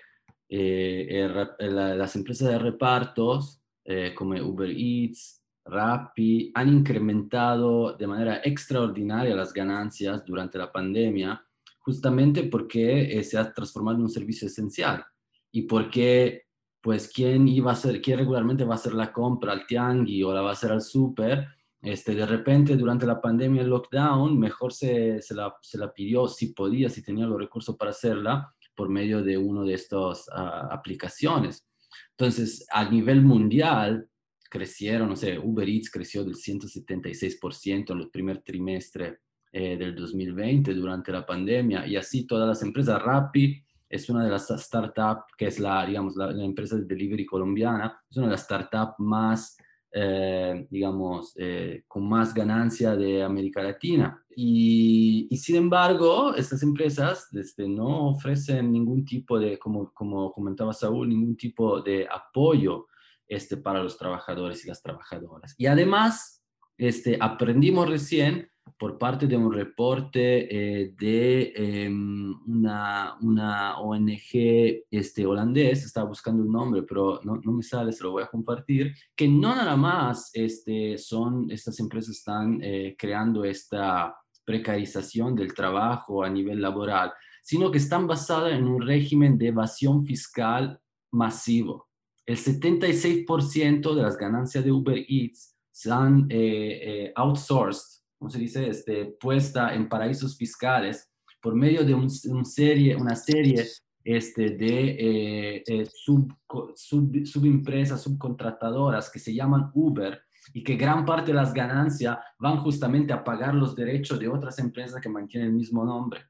[0.50, 9.36] eh, las empresas de repartos eh, como Uber Eats, Rappi, han incrementado de manera extraordinaria
[9.36, 11.44] las ganancias durante la pandemia,
[11.80, 15.06] justamente porque se ha transformado en un servicio esencial.
[15.52, 16.44] Y por qué,
[16.82, 20.34] pues, quién iba a hacer, quién regularmente va a hacer la compra al tiangi o
[20.34, 21.48] la va a hacer al súper,
[21.82, 26.28] este, de repente durante la pandemia, el lockdown, mejor se, se, la, se la pidió
[26.28, 30.70] si podía, si tenía los recursos para hacerla, por medio de una de estas ah,
[30.72, 31.68] aplicaciones.
[32.12, 34.08] Entonces, a nivel mundial,
[34.50, 39.20] crecieron, no sé, Uber Eats creció del 176% en el primer trimestre
[39.52, 44.30] eh, del 2020 durante la pandemia y así todas las empresas, Rappi es una de
[44.30, 48.44] las startups, que es la, digamos, la, empresa de delivery colombiana, es una de las
[48.44, 49.58] startups más,
[49.92, 54.24] eh, digamos, eh, con más ganancia de América Latina.
[54.36, 60.74] Y, y, sin embargo, estas empresas este, no ofrecen ningún tipo de, como, como comentaba
[60.74, 62.88] Saúl, ningún tipo de apoyo
[63.28, 65.56] este, para los trabajadores y las trabajadoras.
[65.58, 66.44] Y además,
[66.78, 75.26] este, aprendimos recién por parte de un reporte eh, de em, una, una, ONG este,
[75.26, 78.94] holandés, estaba buscando un nombre, pero no, no, me sale, se lo voy a compartir,
[79.16, 86.24] que no nada más este, son, estas empresas están eh, creando esta precarización del trabajo
[86.24, 87.12] a nivel laboral,
[87.44, 90.80] sino que están basadas en un régimen de evasión fiscal
[91.12, 91.88] masivo.
[92.26, 99.06] El 76% de las ganancias de Uber Eats son eh, outsourced ¿cómo se dice?, este,
[99.20, 101.10] puesta en paraísos fiscales
[101.42, 102.10] por medio de un,
[102.46, 103.66] serie, una serie
[104.04, 106.34] este, de eh, eh, sub,
[106.76, 110.22] sub, subempresas, subcontratadoras que se llaman Uber
[110.54, 114.60] y que gran parte de las ganancias van justamente a pagar los derechos de otras
[114.60, 116.22] empresas que mantienen el mismo nombre.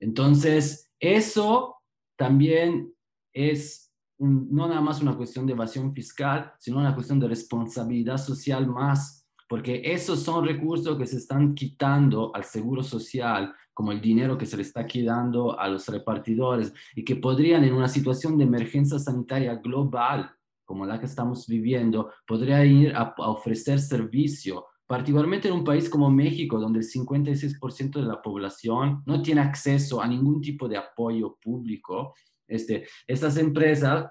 [0.00, 1.76] Entonces, eso
[2.16, 2.92] también
[3.32, 8.66] es no nada más una cuestión de evasión fiscal, sino una cuestión de responsabilidad social
[8.66, 14.36] más porque esos son recursos que se están quitando al seguro social, como el dinero
[14.36, 18.44] que se le está quitando a los repartidores y que podrían en una situación de
[18.44, 20.30] emergencia sanitaria global,
[20.64, 26.10] como la que estamos viviendo, podría ir a, ofrecer servicio, particularmente en un país como
[26.10, 31.38] México, donde el 56% de la población no tiene acceso a ningún tipo de apoyo
[31.40, 32.14] público.
[32.46, 34.06] Este, estas empresas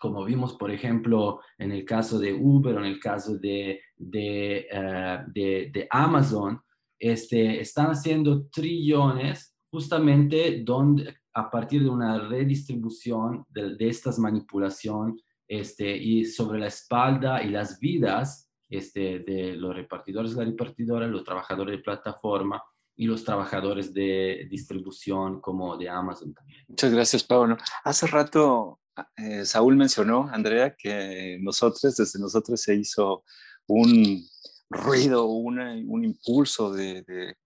[0.00, 4.66] como vimos, por ejemplo, en el caso de Uber o en el caso de, de,
[4.70, 5.24] eh,
[5.72, 6.60] de, Amazon,
[6.98, 15.22] este, están haciendo trillones justamente donde, a partir de una redistribución de, de estas manipulaciones
[15.46, 21.06] este, y sobre la espalda y las vidas este, de los repartidores de la repartidora,
[21.06, 22.62] los trabajadores de plataforma
[22.96, 26.64] y los trabajadores de distribución como de Amazon también.
[26.68, 27.56] Muchas gracias, Pablo.
[27.84, 28.80] Hace rato
[29.16, 33.24] eh, Saúl mencionó, Andrea, que nosotros, desde nosotros se hizo
[33.70, 34.26] un
[34.68, 37.36] ruido, un impulso de,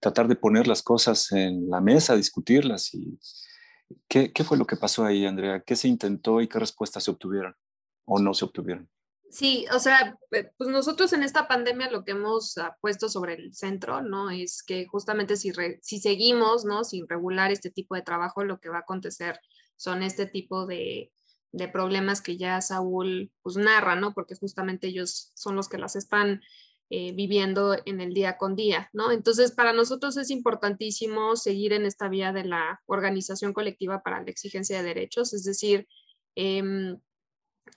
[0.00, 2.94] tratar de poner las cosas en la mesa, discutirlas.
[2.94, 3.18] Y,
[4.08, 5.62] ¿qué, ¿Qué fue lo que pasó ahí, Andrea?
[5.64, 7.54] ¿Qué se intentó y qué respuestas se obtuvieron
[8.04, 8.88] o no se obtuvieron?
[9.30, 13.52] Sí, o sea, pues nosotros en esta pandemia lo que hemos ah, puesto sobre el
[13.52, 14.30] centro, ¿no?
[14.30, 16.84] Es que justamente si, si seguimos, ¿no?
[16.84, 19.40] Sin regular este tipo de trabajo, lo que va a acontecer
[19.74, 21.10] son este tipo de,
[21.72, 24.12] problemas que ya Saúl pues narra, ¿no?
[24.12, 26.40] Porque justamente ellos son los que las están
[26.90, 29.10] eh, viviendo en el día con día, ¿no?
[29.10, 34.30] Entonces, para nosotros es importantísimo seguir en esta vía de la organización colectiva para la
[34.30, 35.88] exigencia de derechos, es decir,
[36.36, 36.96] eh,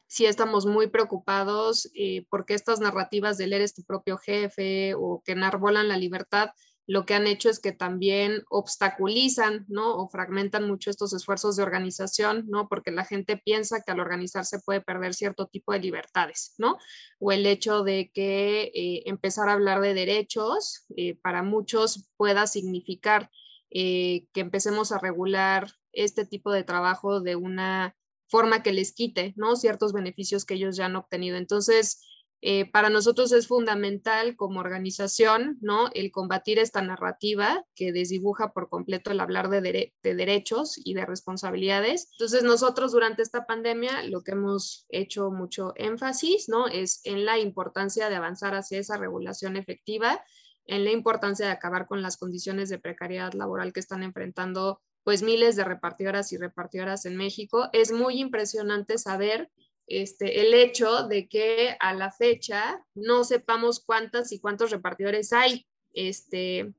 [0.07, 5.33] sí estamos muy preocupados eh, porque estas narrativas del eres tu propio jefe o que
[5.33, 6.49] enarbolan la libertad,
[6.87, 9.97] lo que han hecho es que también obstaculizan, ¿no?
[9.97, 12.69] O fragmentan mucho estos esfuerzos de organización, ¿no?
[12.69, 16.77] Porque la gente piensa que al organizarse puede perder cierto tipo de libertades, ¿no?
[17.19, 22.47] O el hecho de que eh, empezar a hablar de derechos eh, para muchos pueda
[22.47, 23.29] significar
[23.69, 27.95] que empecemos a regular este tipo de trabajo de una
[28.27, 29.55] forma que les quite, ¿no?
[29.55, 31.37] Ciertos beneficios que ellos ya han obtenido.
[31.37, 32.01] Entonces,
[32.41, 35.89] eh, para nosotros es fundamental como organización, ¿no?
[35.93, 41.05] El combatir esta narrativa que desdibuja por completo el hablar de, de, derechos y de
[41.05, 42.09] responsabilidades.
[42.11, 46.67] Entonces, nosotros durante esta pandemia lo que hemos hecho mucho énfasis, ¿no?
[46.67, 50.23] Es en la importancia de avanzar hacia esa regulación efectiva,
[50.67, 55.23] en la importancia de acabar con las condiciones de precariedad laboral que están enfrentando pues
[55.23, 57.69] miles de repartidoras y repartidoras en México.
[57.71, 59.49] Es muy impresionante saber
[59.87, 65.65] este, el hecho de que a la fecha no sepamos cuántas y cuántos repartidores hay
[65.93, 66.73] este,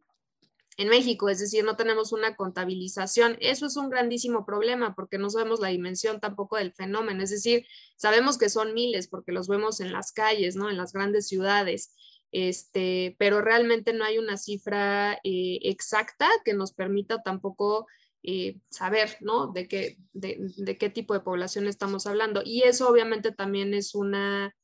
[0.79, 3.37] en México, es decir, no tenemos una contabilización.
[3.41, 7.67] Eso es un grandísimo problema porque no sabemos la dimensión tampoco del fenómeno, es decir,
[7.97, 10.71] sabemos que son miles porque los vemos en las calles, ¿no?
[10.71, 11.95] En las grandes ciudades.
[12.31, 17.87] Este, pero realmente no hay una cifra eh, exacta que nos permita tampoco
[18.23, 19.49] eh, saber, ¿no?
[19.53, 22.43] De qué, de, qué tipo de población estamos hablando.
[22.45, 24.55] Y eso obviamente también es una,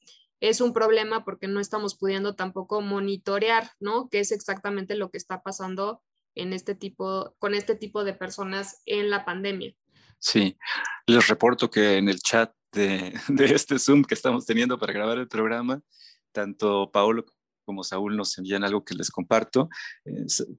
[0.40, 4.08] es un problema porque no estamos pudiendo tampoco monitorear, ¿no?
[4.08, 6.02] Qué es exactamente lo que está pasando
[6.34, 9.74] en este tipo, con este tipo de personas en la pandemia.
[10.18, 10.56] Sí,
[11.06, 15.18] les reporto que en el chat de, de este Zoom que estamos teniendo para grabar
[15.18, 15.80] el programa,
[16.32, 17.24] tanto Paolo
[17.64, 19.68] como Saúl nos envían algo que les comparto.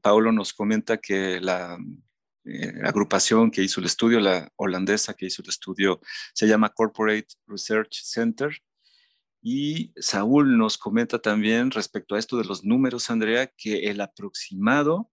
[0.01, 1.77] Paolo nos comenta que la
[2.45, 5.99] eh, agrupación que hizo el estudio, la holandesa que hizo el estudio,
[6.33, 8.61] se llama Corporate Research Center.
[9.41, 15.11] Y Saúl nos comenta también respecto a esto de los números, Andrea, que el aproximado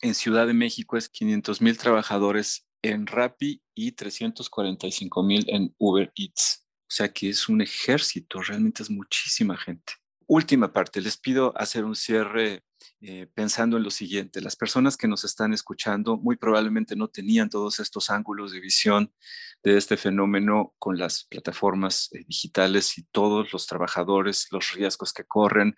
[0.00, 6.12] en Ciudad de México es 500 mil trabajadores en Rappi y 345 mil en Uber
[6.16, 6.66] Eats.
[6.82, 9.92] O sea que es un ejército, realmente es muchísima gente.
[10.32, 12.62] Última parte, les pido hacer un cierre
[13.00, 17.50] eh, pensando en lo siguiente, las personas que nos están escuchando muy probablemente no tenían
[17.50, 19.12] todos estos ángulos de visión
[19.64, 25.24] de este fenómeno con las plataformas eh, digitales y todos los trabajadores, los riesgos que
[25.24, 25.74] corren,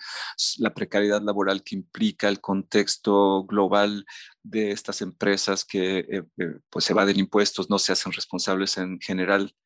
[0.58, 4.04] la precariedad laboral que implica el contexto global
[4.42, 6.24] de estas empresas que eh,
[6.68, 9.56] pues evaden impuestos, no se hacen responsables en general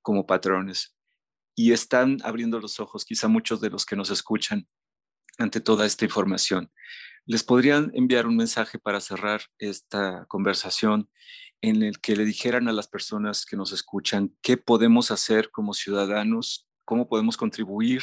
[0.00, 0.94] como patrones.
[1.58, 4.68] Y están abriendo los ojos, quizá muchos de los que nos escuchan,
[5.38, 6.70] ante toda esta información.
[7.26, 11.10] ¿Les podrían enviar un mensaje para cerrar esta conversación
[11.60, 15.74] en el que le dijeran a las personas que nos escuchan qué podemos hacer como
[15.74, 18.02] ciudadanos, cómo podemos contribuir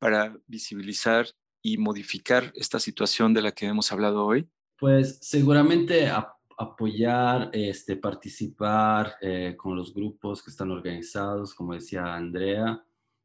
[0.00, 1.28] para visibilizar
[1.62, 4.50] y modificar esta situación de la que hemos hablado hoy?
[4.76, 6.10] Pues seguramente
[6.58, 12.84] apoyar, este, participar eh, con los grupos que están organizados, como decía Andrea,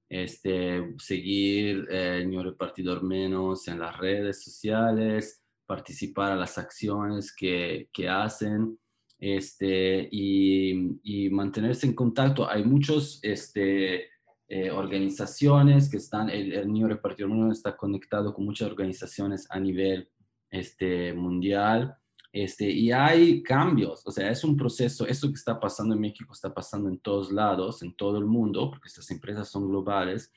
[0.10, 8.10] este, seguir eh, Repartidor Menos en las redes sociales, participar a las acciones que, que
[8.10, 8.78] hacen
[9.20, 12.50] este, y, y, mantenerse en contacto.
[12.50, 14.10] Hay muchas este,
[14.48, 19.60] eh, organizaciones que están, el, el New Repartidor Menos está conectado con muchas organizaciones a
[19.60, 20.10] nivel
[20.52, 21.98] este, mundial
[22.34, 26.34] este, y hay cambios, o sea, es un proceso, esto que está pasando en México
[26.34, 30.32] está pasando en todos lados, en todo el mundo, porque estas empresas son globales,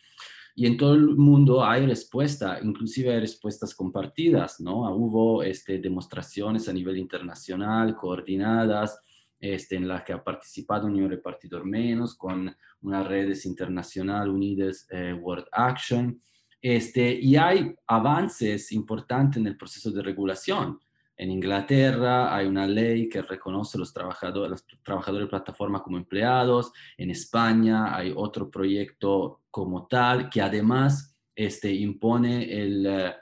[0.54, 4.94] y en todo el mundo hay respuesta, inclusive hay respuestas compartidas, ¿no?
[4.94, 9.00] Hubo este, demostraciones a nivel internacional, coordinadas,
[9.40, 15.14] este, en las que ha participado un repartidor menos, con unas redes internacionales unidas, eh,
[15.14, 16.20] World Action,
[16.60, 20.78] este, y hay avances importantes en el proceso de regulación.
[21.16, 25.96] En Inglaterra hay una ley que reconoce a los trabajadores, los trabajadores de plataforma como
[25.96, 26.72] empleados.
[26.98, 33.14] En España hay otro proyecto como tal que además este, impone el,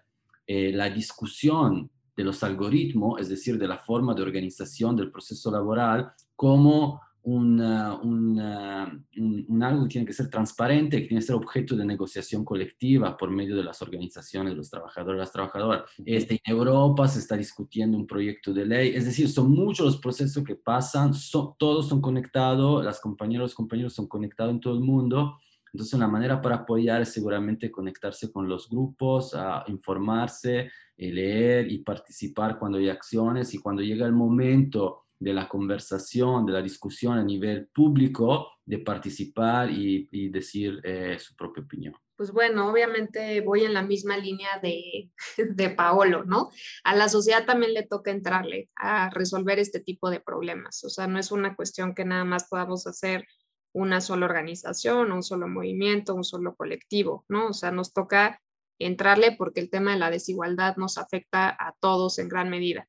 [0.46, 5.50] eh, la discusión de los algoritmos, es decir, de la forma de organización del proceso
[5.50, 11.74] laboral como un, un, algo que tiene que ser transparente, que tiene que ser objeto
[11.74, 15.84] de negociación colectiva por medio de las organizaciones de los trabajadores las trabajadoras.
[16.04, 19.96] Este, en Europa se está discutiendo un proyecto de ley, es decir, son muchos los
[19.98, 21.12] procesos que pasan,
[21.58, 25.38] todos son conectados, las compañeras los compañeros son conectados en todo el mundo,
[25.72, 31.72] Entonces, una manera para apoyar es seguramente conectarse con los grupos, a informarse, eh, leer
[31.72, 36.62] y participar cuando hay acciones y cuando llega el momento de la conversación, de la
[36.62, 41.94] discusión a nivel público, de participar y, decir eh, su propia opinión.
[42.16, 46.50] Pues bueno, obviamente voy en la misma línea de, de Paolo, ¿no?
[46.84, 50.84] A la sociedad también le toca entrarle a resolver este tipo de problemas.
[50.84, 53.26] O sea, no es una cuestión que nada más podamos hacer
[53.72, 57.48] una sola organización, un solo movimiento, un solo colectivo, ¿no?
[57.48, 58.40] O sea, nos toca
[58.78, 62.88] entrarle porque el tema de la desigualdad nos afecta a todos en gran medida.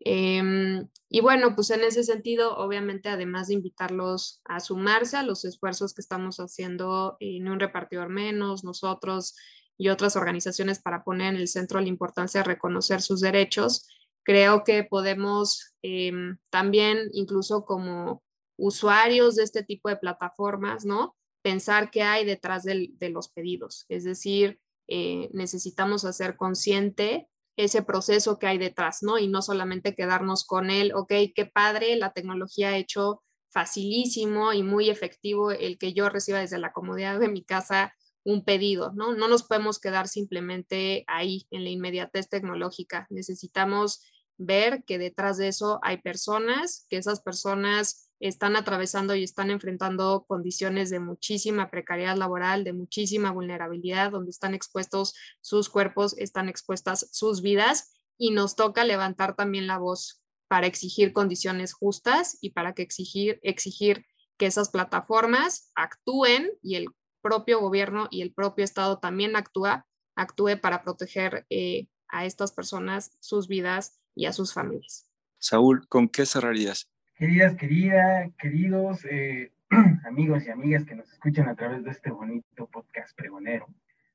[0.00, 5.44] Em, y bueno, pues en ese sentido, obviamente, además de invitarlos a sumarse a los
[5.44, 9.36] esfuerzos que estamos haciendo en un repartidor menos, nosotros
[9.76, 13.88] y otras organizaciones para poner en el centro la importancia de reconocer sus derechos,
[14.22, 18.22] creo que podemos em, también, incluso como
[18.56, 21.16] usuarios de este tipo de plataformas, ¿no?
[21.42, 23.86] Pensar qué hay detrás de los pedidos.
[23.88, 24.60] Es decir,
[24.92, 29.18] eh, necesitamos hacer consciente ese proceso que hay detrás, ¿no?
[29.18, 34.62] Y no solamente quedarnos con él, ok, qué padre, la tecnología ha hecho facilísimo y
[34.62, 37.92] muy efectivo el que yo reciba desde la comodidad de mi casa
[38.22, 39.14] un pedido, ¿no?
[39.14, 43.06] No nos podemos quedar simplemente ahí en la inmediatez tecnológica.
[43.10, 44.04] Necesitamos
[44.36, 50.24] ver que detrás de eso hay personas, que esas personas están atravesando y están enfrentando
[50.28, 57.08] condiciones de muchísima precariedad laboral, de muchísima vulnerabilidad, donde están expuestos sus cuerpos, están expuestas
[57.10, 62.74] sus vidas y nos toca levantar también la voz para exigir condiciones justas y para
[62.74, 64.04] que exigir, exigir
[64.36, 66.88] que esas plataformas actúen y el
[67.22, 73.16] propio gobierno y el propio Estado también actúa, actúe para proteger eh, a estas personas,
[73.20, 75.06] sus vidas y a sus familias.
[75.38, 76.89] Saúl, ¿con qué cerrarías?
[77.20, 79.52] Queridas, querida, queridos eh,
[80.06, 83.66] amigos y amigas que nos escuchan a través de este bonito podcast pregonero,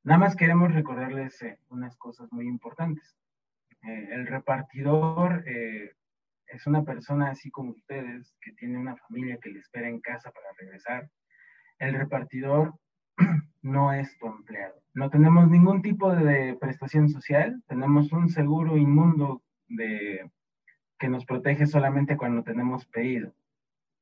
[0.03, 3.15] nada más queremos recordarles eh, unas cosas muy importantes.
[3.83, 9.59] Eh, el repartidor es una persona así como ustedes, que tiene una familia que le
[9.59, 11.07] espera en casa para regresar.
[11.77, 12.73] El repartidor
[13.61, 14.81] no es tu empleado.
[14.95, 20.27] No tenemos ningún tipo de prestación social, tenemos un seguro inmundo de
[20.99, 23.33] que nos protege solamente cuando tenemos pedido.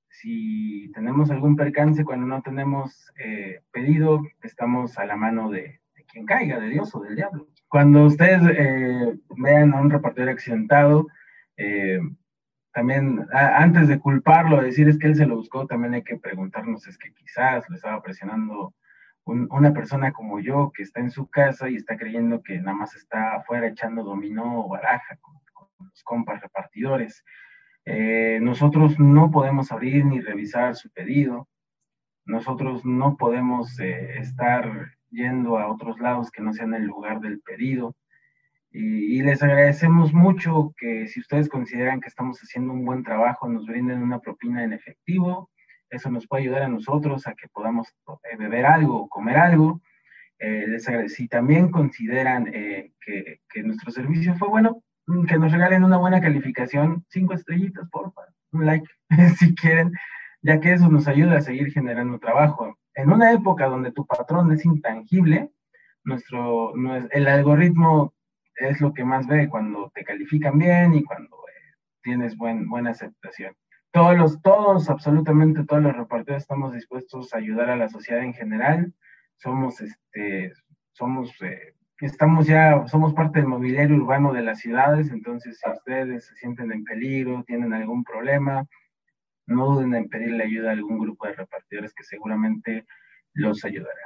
[0.09, 5.81] Si tenemos algún percance cuando no tenemos eh, pedido, estamos a la mano de,
[6.11, 7.47] quien caiga, de Dios o del diablo.
[7.67, 11.07] Cuando ustedes eh, vean a un repartidor accidentado,
[11.57, 11.99] eh,
[12.71, 16.87] también antes de culparlo, decir es que él se lo buscó, también hay que preguntarnos,
[16.87, 18.73] es que quizás lo estaba presionando
[19.25, 22.95] una persona como yo que está en su casa y está creyendo que nada más
[22.95, 25.17] está afuera echando dominó o baraja
[25.83, 27.23] los compas repartidores.
[27.85, 31.49] Eh, nosotros no podemos abrir ni revisar su pedido.
[32.25, 37.41] Nosotros no podemos eh, estar yendo a otros lados que no sean el lugar del
[37.41, 37.95] pedido.
[38.71, 43.67] Y, les agradecemos mucho que si ustedes consideran que estamos haciendo un buen trabajo, nos
[43.67, 45.51] brinden una propina en efectivo.
[45.91, 47.93] Eso nos puede ayudar a nosotros a que podamos
[48.31, 49.81] eh, beber algo comer algo.
[50.39, 54.83] les si también consideran que, que, nuestro servicio fue bueno,
[55.27, 58.87] que nos regalen una buena calificación, cinco estrellitas, por favor, un like
[59.37, 59.91] si quieren,
[60.41, 62.77] ya que eso nos ayuda a seguir generando trabajo.
[62.95, 65.49] En una época donde tu patrón es intangible,
[66.03, 66.73] nuestro,
[67.11, 68.13] el algoritmo
[68.55, 72.91] es lo que más ve cuando te califican bien y cuando eh, tienes buen, buena
[72.91, 73.55] aceptación.
[73.91, 78.33] Todos los, todos, absolutamente todos los repartidores estamos dispuestos a ayudar a la sociedad en
[78.33, 78.93] general.
[79.37, 80.51] Somos, este,
[80.93, 81.73] somos eh,
[82.05, 86.71] estamos ya, somos parte del mobiliario urbano de las ciudades, entonces si ustedes se sienten
[86.71, 88.65] en peligro, tienen algún problema,
[89.47, 92.85] no duden en pedirle ayuda a algún grupo de repartidores que seguramente
[93.33, 94.01] los ayudará.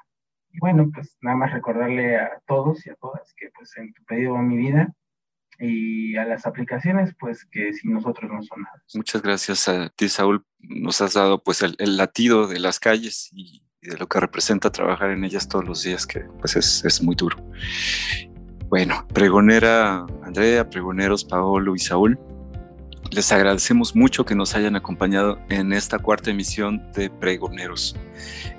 [0.52, 4.04] Y bueno, pues nada más recordarle a todos y a todas que pues en tu
[4.06, 4.94] pedido va mi vida
[5.60, 8.84] y a las aplicaciones, pues que sin nosotros no son nada.
[8.94, 10.46] Muchas gracias a ti, Saúl.
[10.60, 14.70] Nos has dado pues el, el latido de las calles y de lo que representa
[14.70, 17.38] trabajar en ellas todos los días, que pues es, es muy duro.
[18.70, 22.20] Bueno, pregonera Andrea, pregoneros Paolo y Saúl,
[23.12, 27.96] les agradecemos mucho que nos hayan acompañado en esta cuarta emisión de Pregoneros.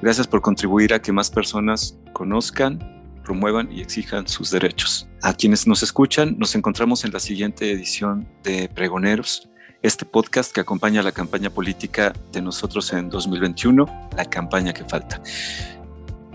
[0.00, 2.78] Gracias por contribuir a que más personas conozcan,
[3.22, 5.06] promuevan y exijan sus derechos.
[5.22, 9.47] A quienes nos escuchan, nos encontramos en la siguiente edición de Pregoneros
[9.82, 15.20] este podcast que acompaña la campaña política de nosotros en 2021, la campaña que falta.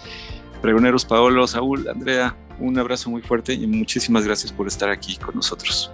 [0.61, 5.37] Pregoneros Paolo, Saúl, Andrea, un abrazo muy fuerte y muchísimas gracias por estar aquí con
[5.37, 5.91] nosotros.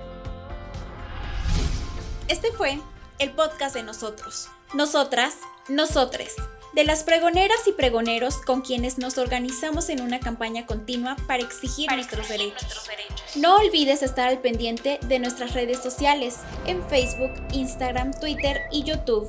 [2.30, 2.78] Este fue
[3.18, 4.46] el podcast de nosotros.
[4.72, 5.34] Nosotras,
[5.68, 6.36] nosotres
[6.74, 11.90] de las pregoneras y pregoneros con quienes nos organizamos en una campaña continua para exigir,
[11.90, 12.62] nuestros, derechos.
[12.62, 13.36] nuestros, derechos.
[13.36, 19.28] No olvides estar al pendiente de nuestras redes sociales en Facebook, Instagram, Twitter y YouTube